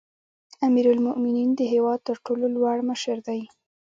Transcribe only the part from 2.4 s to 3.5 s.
لوړ مشر دی